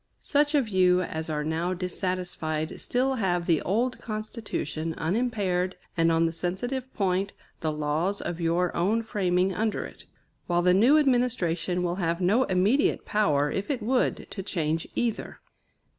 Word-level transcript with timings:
Such 0.21 0.55
of 0.55 0.67
you 0.67 1.03
as 1.03 1.29
are 1.29 1.43
now 1.43 1.75
dissatisfied 1.75 2.81
still 2.81 3.13
have 3.17 3.45
the 3.45 3.61
old 3.61 3.99
Constitution 3.99 4.95
unimpaired, 4.95 5.75
and 5.95 6.11
on 6.11 6.25
the 6.25 6.31
sensitive 6.31 6.91
point, 6.95 7.33
the 7.59 7.71
laws 7.71 8.19
of 8.19 8.41
your 8.41 8.75
own 8.75 9.03
framing 9.03 9.53
under 9.53 9.85
it; 9.85 10.05
while 10.47 10.63
the 10.63 10.73
new 10.73 10.97
administration 10.97 11.83
will 11.83 11.97
have 11.97 12.19
no 12.19 12.45
immediate 12.45 13.05
power, 13.05 13.51
if 13.51 13.69
it 13.69 13.83
would, 13.83 14.25
to 14.31 14.41
change 14.41 14.87
either. 14.95 15.39